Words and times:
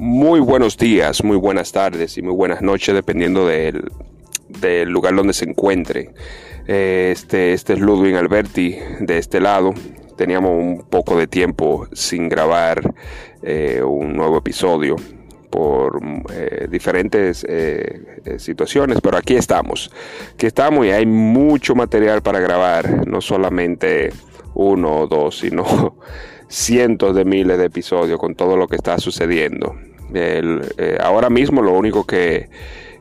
Muy 0.00 0.38
buenos 0.38 0.76
días, 0.76 1.24
muy 1.24 1.36
buenas 1.36 1.72
tardes 1.72 2.16
y 2.18 2.22
muy 2.22 2.32
buenas 2.32 2.62
noches, 2.62 2.94
dependiendo 2.94 3.48
del, 3.48 3.82
lugar 4.86 5.16
donde 5.16 5.32
se 5.32 5.44
encuentre. 5.44 6.10
Eh, 6.68 7.10
este, 7.12 7.52
este 7.52 7.72
es 7.72 7.80
Ludwig 7.80 8.14
Alberti 8.14 8.78
de 9.00 9.18
este 9.18 9.40
lado. 9.40 9.74
Teníamos 10.16 10.52
un 10.52 10.84
poco 10.88 11.18
de 11.18 11.26
tiempo 11.26 11.88
sin 11.92 12.28
grabar 12.28 12.94
eh, 13.42 13.82
un 13.82 14.12
nuevo 14.12 14.38
episodio 14.38 14.94
por 15.50 16.00
eh, 16.32 16.68
diferentes 16.70 17.44
situaciones, 18.36 19.00
pero 19.02 19.18
aquí 19.18 19.34
estamos. 19.34 19.90
Aquí 20.32 20.46
estamos 20.46 20.86
y 20.86 20.92
hay 20.92 21.06
mucho 21.06 21.74
material 21.74 22.22
para 22.22 22.38
grabar, 22.38 23.04
no 23.08 23.20
solamente 23.20 24.10
uno 24.54 25.00
o 25.00 25.06
dos, 25.08 25.40
sino 25.40 25.96
cientos 26.46 27.16
de 27.16 27.24
miles 27.24 27.58
de 27.58 27.64
episodios 27.64 28.20
con 28.20 28.36
todo 28.36 28.56
lo 28.56 28.68
que 28.68 28.76
está 28.76 28.96
sucediendo. 28.98 29.74
Eh, 30.14 30.98
ahora 31.00 31.30
mismo 31.30 31.62
lo 31.62 31.72
único 31.72 32.04
que, 32.04 32.48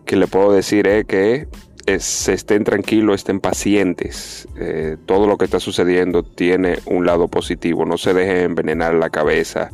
le 0.07 0.27
puedo 0.27 0.53
decir 0.53 0.88
es 0.88 1.05
que 1.05 1.47
estén 1.85 2.63
tranquilos, 2.63 3.16
estén 3.16 3.39
pacientes. 3.39 4.47
Eh, 4.57 4.97
todo 5.05 5.27
lo 5.27 5.38
que 5.38 5.45
está 5.45 5.59
sucediendo 5.59 6.23
tiene 6.23 6.80
un 6.85 7.05
lado 7.05 7.27
positivo. 7.27 7.85
No 7.85 7.97
se 7.97 8.13
dejen 8.13 8.38
envenenar 8.38 8.93
la 8.93 9.09
cabeza 9.09 9.70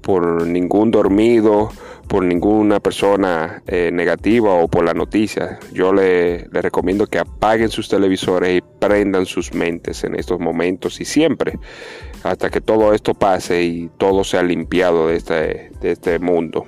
por 0.00 0.46
ningún 0.46 0.90
dormido, 0.90 1.70
por 2.08 2.24
ninguna 2.24 2.80
persona 2.80 3.62
eh, 3.66 3.90
negativa 3.92 4.54
o 4.54 4.68
por 4.68 4.84
la 4.84 4.94
noticia. 4.94 5.58
Yo 5.72 5.92
le, 5.92 6.48
recomiendo 6.50 7.06
que 7.06 7.18
apaguen 7.18 7.68
sus 7.68 7.88
televisores 7.88 8.58
y 8.58 8.64
prendan 8.80 9.26
sus 9.26 9.54
mentes 9.54 10.02
en 10.04 10.16
estos 10.16 10.40
momentos 10.40 11.00
y 11.00 11.04
siempre 11.04 11.58
hasta 12.22 12.50
que 12.50 12.60
todo 12.60 12.92
esto 12.92 13.14
pase 13.14 13.62
y 13.62 13.90
todo 13.98 14.24
sea 14.24 14.42
limpiado 14.42 15.08
de 15.08 15.16
este, 15.16 15.72
de 15.80 15.92
este 15.92 16.18
mundo. 16.18 16.64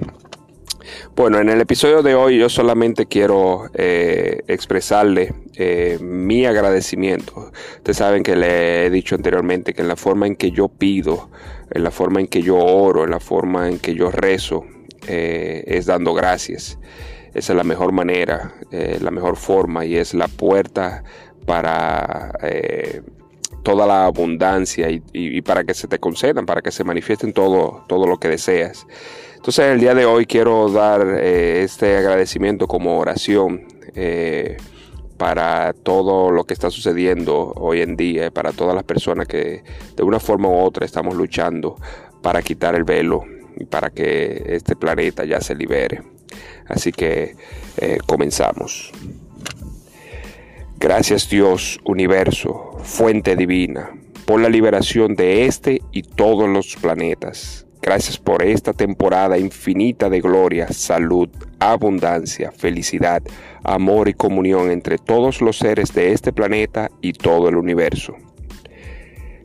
Bueno, 1.14 1.38
en 1.38 1.48
el 1.48 1.60
episodio 1.60 2.02
de 2.02 2.14
hoy 2.14 2.38
yo 2.38 2.48
solamente 2.48 3.06
quiero 3.06 3.70
eh, 3.74 4.42
expresarle 4.48 5.34
eh, 5.56 5.98
mi 6.00 6.46
agradecimiento. 6.46 7.50
Ustedes 7.76 7.96
saben 7.96 8.22
que 8.22 8.36
le 8.36 8.86
he 8.86 8.90
dicho 8.90 9.14
anteriormente 9.14 9.74
que 9.74 9.82
en 9.82 9.88
la 9.88 9.96
forma 9.96 10.26
en 10.26 10.36
que 10.36 10.50
yo 10.50 10.68
pido, 10.68 11.30
en 11.70 11.84
la 11.84 11.90
forma 11.90 12.20
en 12.20 12.26
que 12.26 12.42
yo 12.42 12.56
oro, 12.56 13.04
en 13.04 13.10
la 13.10 13.20
forma 13.20 13.68
en 13.68 13.78
que 13.78 13.94
yo 13.94 14.10
rezo, 14.10 14.64
eh, 15.06 15.64
es 15.66 15.86
dando 15.86 16.14
gracias. 16.14 16.78
Esa 17.34 17.52
es 17.52 17.56
la 17.56 17.64
mejor 17.64 17.92
manera, 17.92 18.54
la 18.70 19.10
mejor 19.10 19.36
forma 19.36 19.86
y 19.86 19.96
es 19.96 20.12
la 20.12 20.28
puerta 20.28 21.02
para 21.46 22.30
toda 23.62 23.86
la 23.86 24.06
abundancia 24.06 24.88
y, 24.90 25.42
para 25.42 25.64
que 25.64 25.74
se 25.74 25.88
te 25.88 25.98
concedan, 25.98 26.46
para 26.46 26.62
que 26.62 26.70
se 26.70 26.84
manifiesten 26.84 27.32
todo, 27.32 27.84
todo 27.88 28.06
lo 28.06 28.18
que 28.18 28.28
deseas. 28.28 28.86
Entonces 29.36 29.66
el 29.66 29.80
día 29.80 29.94
de 29.94 30.04
hoy 30.04 30.26
quiero 30.26 30.68
dar 30.68 31.04
eh, 31.18 31.62
este 31.62 31.96
agradecimiento 31.96 32.68
como 32.68 32.98
oración 32.98 33.66
eh, 33.94 34.56
para 35.16 35.72
todo 35.72 36.30
lo 36.30 36.44
que 36.44 36.54
está 36.54 36.70
sucediendo 36.70 37.52
hoy 37.56 37.80
en 37.80 37.96
día, 37.96 38.30
para 38.30 38.52
todas 38.52 38.74
las 38.74 38.84
personas 38.84 39.26
que 39.26 39.62
de 39.96 40.02
una 40.02 40.20
forma 40.20 40.48
u 40.48 40.58
otra 40.60 40.86
estamos 40.86 41.14
luchando 41.14 41.76
para 42.22 42.42
quitar 42.42 42.74
el 42.74 42.84
velo 42.84 43.24
y 43.56 43.64
para 43.64 43.90
que 43.90 44.42
este 44.46 44.76
planeta 44.76 45.24
ya 45.24 45.40
se 45.40 45.54
libere. 45.54 46.02
Así 46.68 46.92
que 46.92 47.36
eh, 47.78 47.98
comenzamos. 48.06 48.92
Gracias 50.78 51.28
Dios, 51.28 51.78
universo, 51.84 52.71
fuente 52.82 53.36
divina, 53.36 53.90
por 54.26 54.40
la 54.40 54.48
liberación 54.48 55.14
de 55.14 55.46
este 55.46 55.82
y 55.92 56.02
todos 56.02 56.48
los 56.48 56.76
planetas. 56.76 57.66
Gracias 57.80 58.16
por 58.16 58.44
esta 58.44 58.72
temporada 58.72 59.38
infinita 59.38 60.08
de 60.08 60.20
gloria, 60.20 60.68
salud, 60.68 61.28
abundancia, 61.58 62.52
felicidad, 62.52 63.22
amor 63.64 64.08
y 64.08 64.14
comunión 64.14 64.70
entre 64.70 64.98
todos 64.98 65.40
los 65.40 65.58
seres 65.58 65.92
de 65.92 66.12
este 66.12 66.32
planeta 66.32 66.90
y 67.00 67.12
todo 67.12 67.48
el 67.48 67.56
universo. 67.56 68.14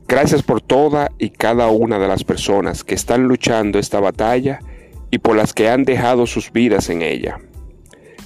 Gracias 0.08 0.44
por 0.44 0.62
toda 0.62 1.12
y 1.18 1.32
cada 1.32 1.68
una 1.68 1.98
de 2.00 2.08
las 2.08 2.24
personas 2.24 2.84
que 2.84 2.96
están 2.96 3.24
luchando 3.24 3.80
esta 3.80 4.00
batalla 4.00 4.60
y 5.10 5.18
por 5.18 5.36
las 5.36 5.54
que 5.54 5.70
han 5.70 5.84
dejado 5.84 6.28
sus 6.28 6.52
vidas 6.52 6.90
en 6.90 7.02
ella. 7.02 7.40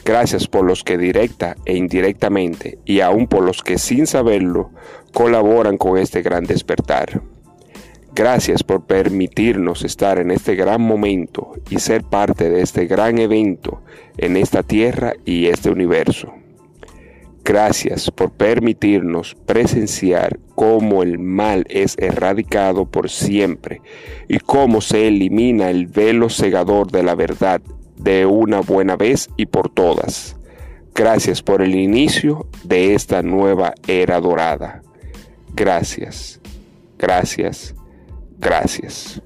Gracias 0.03 0.47
por 0.47 0.65
los 0.65 0.83
que 0.83 0.97
directa 0.97 1.55
e 1.65 1.77
indirectamente 1.77 2.79
y 2.85 3.01
aún 3.01 3.27
por 3.27 3.43
los 3.43 3.61
que 3.61 3.77
sin 3.77 4.07
saberlo 4.07 4.71
colaboran 5.13 5.77
con 5.77 5.97
este 5.97 6.21
gran 6.21 6.45
despertar. 6.45 7.21
Gracias 8.13 8.63
por 8.63 8.85
permitirnos 8.85 9.83
estar 9.83 10.19
en 10.19 10.31
este 10.31 10.55
gran 10.55 10.81
momento 10.81 11.53
y 11.69 11.79
ser 11.79 12.03
parte 12.03 12.49
de 12.49 12.61
este 12.61 12.85
gran 12.85 13.19
evento 13.19 13.81
en 14.17 14.37
esta 14.37 14.63
tierra 14.63 15.13
y 15.23 15.45
este 15.45 15.69
universo. 15.69 16.33
Gracias 17.43 18.11
por 18.11 18.31
permitirnos 18.31 19.35
presenciar 19.45 20.39
cómo 20.55 21.03
el 21.03 21.19
mal 21.19 21.65
es 21.69 21.97
erradicado 21.97 22.85
por 22.85 23.09
siempre 23.09 23.81
y 24.27 24.39
cómo 24.39 24.81
se 24.81 25.07
elimina 25.07 25.69
el 25.69 25.87
velo 25.87 26.29
cegador 26.29 26.91
de 26.91 27.03
la 27.03 27.15
verdad 27.15 27.61
de 28.01 28.25
una 28.25 28.61
buena 28.61 28.95
vez 28.95 29.29
y 29.37 29.45
por 29.45 29.69
todas. 29.69 30.35
Gracias 30.93 31.41
por 31.41 31.61
el 31.61 31.75
inicio 31.75 32.47
de 32.63 32.93
esta 32.93 33.21
nueva 33.21 33.73
era 33.87 34.19
dorada. 34.19 34.81
Gracias, 35.53 36.39
gracias, 36.97 37.75
gracias. 38.39 39.21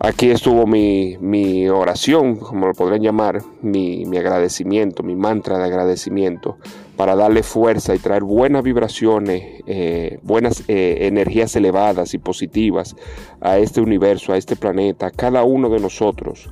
Aquí 0.00 0.30
estuvo 0.30 0.64
mi, 0.64 1.68
oración, 1.68 2.36
como 2.36 2.68
lo 2.68 2.74
podrían 2.74 3.02
llamar, 3.02 3.42
mi, 3.62 4.04
agradecimiento, 4.16 5.02
mi 5.02 5.16
mantra 5.16 5.58
de 5.58 5.64
agradecimiento, 5.64 6.58
para 6.96 7.16
darle 7.16 7.42
fuerza 7.42 7.96
y 7.96 7.98
traer 7.98 8.22
buenas 8.22 8.62
vibraciones, 8.62 9.60
eh, 9.66 10.20
buenas 10.22 10.62
eh, 10.68 10.98
energías 11.00 11.56
elevadas 11.56 12.14
y 12.14 12.18
positivas 12.18 12.94
a 13.40 13.58
este 13.58 13.80
universo, 13.80 14.32
a 14.32 14.36
este 14.36 14.54
planeta, 14.54 15.08
a 15.08 15.10
cada 15.10 15.42
uno 15.42 15.68
de 15.68 15.80
nosotros. 15.80 16.48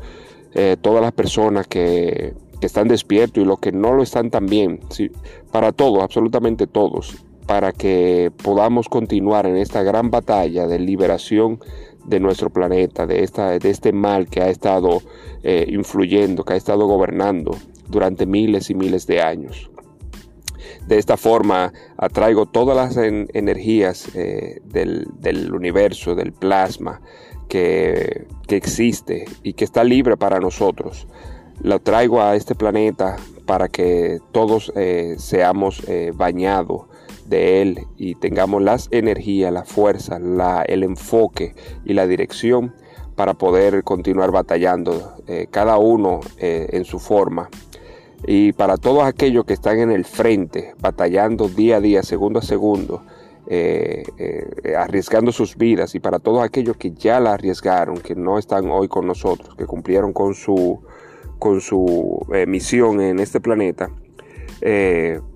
Eh, 0.55 0.77
todas 0.81 1.03
las 1.03 1.13
personas 1.13 1.67
que, 1.67 2.35
están 2.63 2.89
despiertos 2.89 3.45
y 3.45 3.47
los 3.47 3.61
que 3.61 3.71
no 3.71 3.93
lo 3.93 4.03
están 4.03 4.29
también, 4.29 4.81
para 5.53 5.71
todos, 5.71 6.03
absolutamente 6.03 6.67
todos, 6.67 7.25
para 7.47 7.71
que 7.71 8.33
podamos 8.43 8.89
continuar 8.89 9.47
en 9.47 9.57
esta 9.57 9.85
gran 9.85 10.11
batalla 10.11 10.67
de 10.67 10.81
liberación 10.81 11.61
de 12.07 12.19
nuestro 12.19 12.51
planeta, 12.51 13.07
de, 13.07 13.23
esta, 13.23 13.57
de 13.59 13.71
este 13.71 13.93
mal 13.93 14.29
que 14.29 14.41
ha 14.41 14.49
estado 14.49 15.01
eh, 15.45 15.67
influyendo, 15.69 16.45
que 16.45 16.55
ha 16.55 16.57
estado 16.57 16.87
gobernando 16.87 17.57
durante 17.89 18.27
miles 18.27 18.71
y 18.71 18.75
miles 18.75 19.07
de 19.07 19.21
años. 19.23 19.71
De 20.87 20.99
esta 20.99 21.17
forma 21.17 21.73
atraigo 21.97 22.47
todas 22.47 22.77
las 22.77 22.97
energías 22.97 24.09
eh, 24.15 24.61
del, 24.65 25.07
del, 25.19 25.53
universo, 25.53 26.15
del 26.15 26.33
plasma, 26.33 27.01
que, 27.49 28.27
existe 28.49 29.25
y 29.43 29.55
que 29.55 29.65
está 29.65 29.85
libre 29.85 30.17
para 30.17 30.41
nosotros. 30.41 31.07
Lo 31.63 31.81
traigo 31.81 32.23
a 32.23 32.37
este 32.37 32.55
planeta 32.55 33.17
para 33.47 33.69
que 33.69 34.19
todos 34.33 34.73
eh, 34.77 35.17
seamos 35.19 35.83
eh, 35.89 36.13
bañados 36.15 36.83
de 37.27 37.63
él 37.63 37.81
y 37.97 38.15
tengamos 38.15 38.63
las 38.63 38.89
energías, 38.91 39.53
la 39.53 39.65
fuerza, 39.65 40.19
la, 40.19 40.63
el 40.63 40.83
enfoque 40.83 41.55
y 41.85 41.95
la 41.95 42.07
dirección 42.07 42.75
para 43.17 43.35
poder 43.35 43.83
continuar 43.83 44.31
batallando, 44.31 45.15
eh, 45.27 45.47
cada 45.51 45.79
uno 45.79 46.21
en 46.39 46.85
su 46.85 46.99
forma. 46.99 47.49
Y 48.27 48.53
para 48.53 48.77
todos 48.77 49.05
aquellos 49.05 49.45
que 49.45 49.55
están 49.55 49.79
en 49.79 49.91
el 49.91 50.05
frente, 50.05 50.75
batallando 50.81 51.49
día 51.49 51.77
a 51.77 51.81
día, 51.81 52.03
segundo 52.03 52.41
a 52.41 52.43
segundo, 52.43 53.03
eh, 53.49 54.03
eh, 54.19 54.75
arriesgando 54.77 55.31
sus 55.31 55.57
vidas 55.57 55.95
y 55.95 56.01
para 56.01 56.19
todos 56.19 56.43
aquellos 56.43 56.77
que 56.77 56.91
ya 56.91 57.21
la 57.21 57.35
arriesgaron, 57.35 57.99
que 57.99 58.17
no 58.17 58.39
están 58.39 58.69
hoy 58.71 58.89
con 58.89 59.07
nosotros, 59.07 59.55
que 59.55 59.67
cumplieron 59.67 60.13
con 60.13 60.35
su, 60.35 60.83
con 61.39 61.61
su 61.61 62.27
eh, 62.35 62.47
misión 62.47 63.01
en 63.01 63.21
este 63.21 63.41
planeta, 63.41 63.91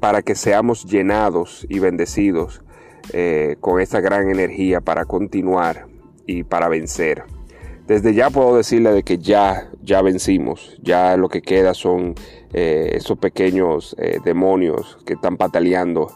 para 0.00 0.22
que 0.22 0.34
seamos 0.34 0.86
llenados 0.86 1.66
y 1.68 1.78
bendecidos 1.78 2.62
con 3.60 3.78
esta 3.78 4.00
gran 4.00 4.30
energía 4.30 4.80
para 4.80 5.04
continuar 5.04 5.86
y 6.26 6.42
para 6.42 6.68
vencer. 6.68 7.24
Desde 7.86 8.14
ya 8.14 8.30
puedo 8.30 8.56
decirle 8.56 8.92
de 8.92 9.02
que 9.02 9.18
ya, 9.18 9.70
ya 9.82 10.00
vencimos, 10.00 10.80
ya 10.82 11.18
lo 11.18 11.28
que 11.28 11.42
queda 11.42 11.74
son 11.74 12.14
esos 12.52 13.18
pequeños 13.18 13.94
demonios 14.24 14.98
que 15.04 15.12
están 15.12 15.36
pataleando 15.36 16.10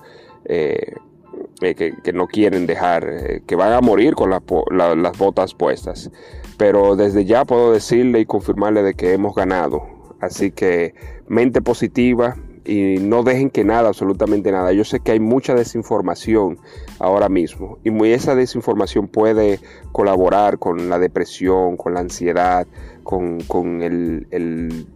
eh, 1.60 1.74
que, 1.74 2.12
no 2.12 2.26
quieren 2.26 2.66
dejar, 2.66 3.08
eh, 3.08 3.42
que 3.46 3.56
van 3.56 3.72
a 3.72 3.80
morir 3.80 4.14
con 4.14 4.30
las 4.30 5.18
botas 5.18 5.54
puestas. 5.54 6.10
Pero 6.56 6.96
desde 6.96 7.24
ya 7.24 7.44
puedo 7.44 7.72
decirle 7.72 8.20
y 8.20 8.26
confirmarle 8.26 8.82
de 8.82 8.94
que 8.94 9.12
hemos 9.12 9.34
ganado. 9.34 9.82
Así 10.20 10.50
que 10.50 10.94
mente 11.26 11.60
positiva 11.60 12.36
y 12.64 12.96
no 12.98 13.22
dejen 13.22 13.50
que 13.50 13.64
nada, 13.64 13.88
absolutamente 13.88 14.50
nada. 14.50 14.72
Yo 14.72 14.84
sé 14.84 15.00
que 15.00 15.12
hay 15.12 15.20
mucha 15.20 15.54
desinformación 15.54 16.58
ahora 16.98 17.28
mismo 17.28 17.78
y 17.84 17.90
muy 17.90 18.12
esa 18.12 18.34
desinformación 18.34 19.08
puede 19.08 19.60
colaborar 19.92 20.58
con 20.58 20.88
la 20.88 20.98
depresión, 20.98 21.76
con 21.76 21.94
la 21.94 22.00
ansiedad, 22.00 22.66
con, 23.02 23.40
con 23.42 23.82
el, 23.82 24.26
el, 24.30 24.86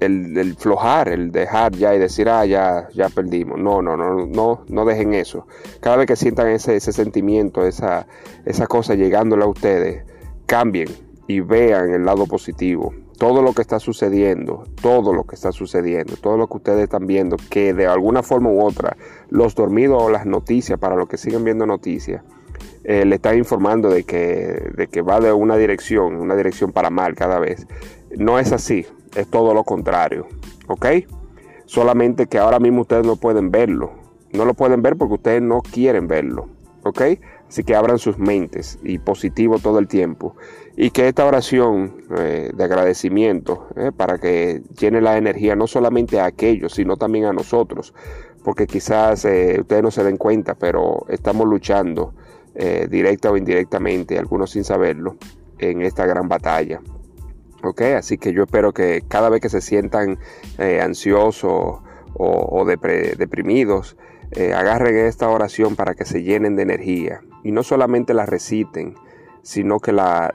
el, 0.00 0.56
flojar, 0.56 1.08
el 1.08 1.32
dejar 1.32 1.72
ya 1.72 1.94
y 1.94 1.98
decir, 1.98 2.28
ah, 2.28 2.44
ya, 2.44 2.88
ya 2.92 3.08
perdimos. 3.08 3.58
No, 3.58 3.82
no, 3.82 3.96
no, 3.96 4.26
no, 4.26 4.64
no 4.68 4.84
dejen 4.84 5.14
eso. 5.14 5.46
Cada 5.80 5.96
vez 5.96 6.06
que 6.06 6.16
sientan 6.16 6.48
ese, 6.48 6.76
ese 6.76 6.92
sentimiento, 6.92 7.64
esa, 7.66 8.06
esa 8.44 8.66
cosa 8.66 8.94
llegándole 8.94 9.44
a 9.44 9.48
ustedes, 9.48 10.04
cambien 10.46 10.88
y 11.26 11.40
vean 11.40 11.90
el 11.92 12.04
lado 12.04 12.26
positivo. 12.26 12.94
Todo 13.18 13.40
lo 13.40 13.54
que 13.54 13.62
está 13.62 13.80
sucediendo, 13.80 14.64
todo 14.82 15.14
lo 15.14 15.24
que 15.24 15.34
está 15.34 15.50
sucediendo, 15.50 16.16
todo 16.16 16.36
lo 16.36 16.48
que 16.48 16.58
ustedes 16.58 16.82
están 16.82 17.06
viendo, 17.06 17.36
que 17.48 17.72
de 17.72 17.86
alguna 17.86 18.22
forma 18.22 18.50
u 18.50 18.62
otra, 18.62 18.96
los 19.30 19.54
dormidos 19.54 20.02
o 20.02 20.10
las 20.10 20.26
noticias, 20.26 20.78
para 20.78 20.96
los 20.96 21.08
que 21.08 21.16
siguen 21.16 21.42
viendo 21.42 21.64
noticias, 21.64 22.22
eh, 22.84 23.06
le 23.06 23.16
están 23.16 23.38
informando 23.38 23.88
de 23.88 24.04
que, 24.04 24.70
de 24.76 24.86
que 24.88 25.00
va 25.00 25.18
de 25.20 25.32
una 25.32 25.56
dirección, 25.56 26.16
una 26.16 26.36
dirección 26.36 26.72
para 26.72 26.90
mal 26.90 27.14
cada 27.14 27.38
vez. 27.38 27.66
No 28.16 28.38
es 28.38 28.52
así, 28.52 28.86
es 29.16 29.28
todo 29.28 29.54
lo 29.54 29.64
contrario, 29.64 30.26
¿ok? 30.68 30.86
Solamente 31.64 32.26
que 32.26 32.38
ahora 32.38 32.60
mismo 32.60 32.82
ustedes 32.82 33.06
no 33.06 33.16
pueden 33.16 33.50
verlo. 33.50 33.92
No 34.32 34.44
lo 34.44 34.54
pueden 34.54 34.82
ver 34.82 34.96
porque 34.96 35.14
ustedes 35.14 35.42
no 35.42 35.62
quieren 35.62 36.06
verlo, 36.06 36.48
¿ok? 36.84 37.02
Así 37.48 37.64
que 37.64 37.74
abran 37.74 37.98
sus 37.98 38.18
mentes 38.18 38.78
y 38.82 38.98
positivo 38.98 39.58
todo 39.58 39.78
el 39.78 39.88
tiempo. 39.88 40.36
Y 40.76 40.90
que 40.90 41.08
esta 41.08 41.24
oración 41.24 42.02
eh, 42.18 42.50
de 42.54 42.64
agradecimiento, 42.64 43.68
eh, 43.76 43.92
para 43.96 44.18
que 44.18 44.62
llene 44.78 45.00
la 45.00 45.16
energía 45.16 45.56
no 45.56 45.66
solamente 45.66 46.20
a 46.20 46.26
aquellos, 46.26 46.74
sino 46.74 46.96
también 46.96 47.24
a 47.24 47.32
nosotros. 47.32 47.94
Porque 48.44 48.66
quizás 48.66 49.24
ustedes 49.24 49.82
no 49.82 49.90
se 49.90 50.04
den 50.04 50.18
cuenta, 50.18 50.54
pero 50.54 51.06
estamos 51.08 51.48
luchando 51.48 52.14
eh, 52.54 52.86
directa 52.88 53.30
o 53.30 53.36
indirectamente, 53.36 54.18
algunos 54.18 54.50
sin 54.50 54.64
saberlo, 54.64 55.16
en 55.58 55.82
esta 55.82 56.06
gran 56.06 56.28
batalla. 56.28 56.80
¿Ok? 57.62 57.82
Así 57.96 58.18
que 58.18 58.32
yo 58.32 58.44
espero 58.44 58.72
que 58.72 59.02
cada 59.08 59.28
vez 59.28 59.40
que 59.40 59.48
se 59.48 59.60
sientan 59.60 60.18
eh, 60.58 60.80
ansiosos 60.80 61.80
o, 62.18 62.64
deprimidos, 62.64 63.96
eh, 64.32 64.54
agarren 64.54 64.96
esta 64.96 65.28
oración 65.28 65.76
para 65.76 65.94
que 65.94 66.04
se 66.04 66.22
llenen 66.22 66.56
de 66.56 66.62
energía 66.62 67.20
y 67.44 67.52
no 67.52 67.62
solamente 67.62 68.14
la 68.14 68.26
reciten, 68.26 68.94
sino 69.42 69.78
que, 69.78 69.92
la, 69.92 70.34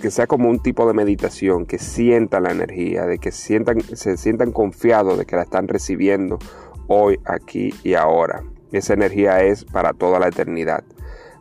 que 0.00 0.10
sea 0.10 0.26
como 0.26 0.48
un 0.48 0.60
tipo 0.60 0.86
de 0.86 0.94
meditación, 0.94 1.66
que 1.66 1.78
sientan 1.78 2.44
la 2.44 2.52
energía, 2.52 3.04
de 3.04 3.18
que 3.18 3.30
sientan, 3.30 3.80
se 3.82 4.16
sientan 4.16 4.52
confiados 4.52 5.18
de 5.18 5.26
que 5.26 5.36
la 5.36 5.42
están 5.42 5.68
recibiendo 5.68 6.38
hoy, 6.86 7.20
aquí 7.26 7.74
y 7.84 7.94
ahora. 7.94 8.42
Esa 8.72 8.94
energía 8.94 9.42
es 9.42 9.64
para 9.64 9.92
toda 9.92 10.18
la 10.18 10.28
eternidad. 10.28 10.82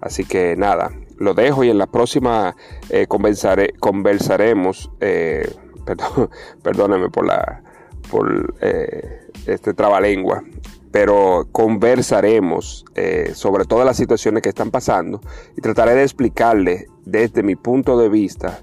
Así 0.02 0.26
que 0.26 0.56
nada, 0.56 0.92
lo 1.18 1.34
dejo 1.34 1.64
y 1.64 1.70
en 1.70 1.78
la 1.78 1.88
próxima 1.88 2.56
eh, 2.90 3.08
conversaremos, 3.08 4.92
eh, 5.00 5.50
perdón, 5.86 6.30
perdóname 6.64 7.10
por 7.10 7.26
la 7.26 7.64
por 8.10 8.56
eh, 8.62 9.20
este 9.48 9.74
trabalengua, 9.74 10.44
pero 10.92 11.48
conversaremos 11.52 12.86
sobre 13.34 13.66
todas 13.66 13.86
las 13.86 13.98
situaciones 13.98 14.42
que 14.42 14.50
están 14.50 14.72
pasando 14.72 15.20
y 15.58 15.62
trataré 15.62 15.94
de 15.94 16.04
explicarles 16.04 16.86
desde 17.04 17.44
mi 17.44 17.58
punto 17.58 18.00
de 18.00 18.08
vista 18.08 18.62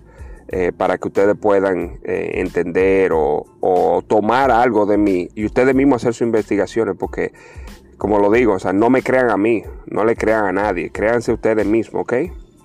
para 0.79 0.97
que 0.97 1.09
ustedes 1.09 1.37
puedan 1.37 2.01
entender 2.05 3.13
o, 3.13 3.45
o, 3.61 4.03
tomar 4.07 4.51
algo 4.51 4.87
de 4.87 4.97
mí 4.97 5.29
y 5.35 5.45
ustedes 5.45 5.75
mismos 5.75 6.03
hacer 6.03 6.15
sus 6.15 6.27
investigaciones 6.27 6.97
porque 6.99 7.33
como 7.99 8.19
lo 8.19 8.31
digo, 8.31 8.55
o 8.55 8.59
sea, 8.59 8.73
no 8.73 8.91
me 8.91 9.03
crean 9.03 9.31
a 9.31 9.37
mí, 9.37 9.63
no 9.87 10.05
le 10.05 10.17
crean 10.17 10.47
a 10.47 10.53
nadie, 10.53 10.91
créanse 10.91 11.33
ustedes 11.33 11.67
mismos, 11.67 12.03
¿ok? 12.03 12.15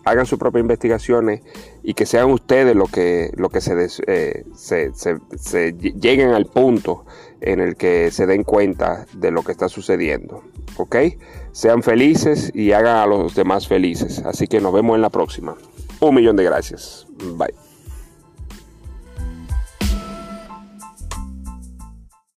Hagan 0.05 0.25
sus 0.25 0.39
propias 0.39 0.61
investigaciones 0.61 1.41
y 1.83 1.93
que 1.93 2.05
sean 2.05 2.31
ustedes 2.31 2.75
los 2.75 2.89
que, 2.89 3.31
lo 3.35 3.49
que 3.49 3.59
eh, 3.59 4.45
se, 4.55 4.93
se, 4.93 5.73
lleguen 5.73 6.29
al 6.29 6.45
punto 6.45 7.05
en 7.41 7.59
el 7.59 7.75
que 7.75 8.09
se 8.11 8.25
den 8.25 8.43
cuenta 8.43 9.05
de 9.13 9.31
lo 9.31 9.43
que 9.43 9.51
está 9.51 9.69
sucediendo, 9.69 10.43
¿ok? 10.77 10.95
Sean 11.51 11.83
felices 11.83 12.51
y 12.55 12.71
hagan 12.71 12.97
a 12.97 13.05
los 13.05 13.35
demás 13.35 13.67
felices. 13.67 14.19
Así 14.25 14.47
que 14.47 14.61
nos 14.61 14.73
vemos 14.73 14.95
en 14.95 15.01
la 15.01 15.09
próxima. 15.09 15.55
Un 15.99 16.15
millón 16.15 16.37
de 16.37 16.45
gracias. 16.45 17.05
Bye. 17.35 17.68